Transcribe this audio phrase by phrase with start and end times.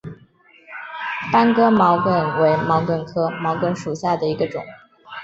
[1.31, 4.65] 班戈毛茛为毛茛科毛茛属下的一个种。